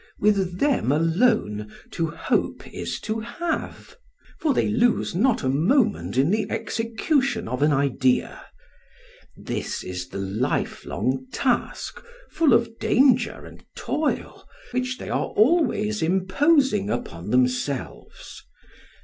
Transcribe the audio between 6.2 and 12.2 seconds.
the execution of an idea. This is the lifelong task,